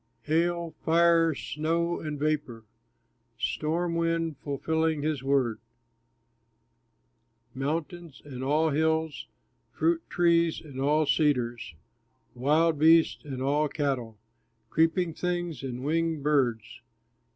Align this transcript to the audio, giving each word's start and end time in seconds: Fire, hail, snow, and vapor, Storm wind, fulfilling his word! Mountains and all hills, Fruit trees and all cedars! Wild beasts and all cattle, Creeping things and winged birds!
Fire, 0.23 0.73
hail, 1.31 1.35
snow, 1.35 1.99
and 1.99 2.17
vapor, 2.19 2.63
Storm 3.37 3.93
wind, 3.93 4.35
fulfilling 4.39 5.03
his 5.03 5.21
word! 5.21 5.59
Mountains 7.53 8.19
and 8.25 8.43
all 8.43 8.71
hills, 8.71 9.27
Fruit 9.71 10.01
trees 10.09 10.59
and 10.59 10.79
all 10.81 11.05
cedars! 11.05 11.75
Wild 12.33 12.79
beasts 12.79 13.23
and 13.23 13.43
all 13.43 13.67
cattle, 13.67 14.17
Creeping 14.71 15.13
things 15.13 15.61
and 15.61 15.83
winged 15.83 16.23
birds! 16.23 16.81